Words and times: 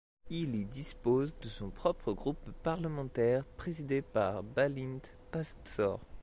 Il 0.31 0.55
y 0.55 0.65
dispose 0.65 1.37
de 1.37 1.45
son 1.47 1.69
propre 1.69 2.11
groupe 2.13 2.49
parlementaire, 2.63 3.45
présidé 3.55 4.01
par 4.01 4.41
Bálint 4.41 4.97
Pásztor. 5.31 5.99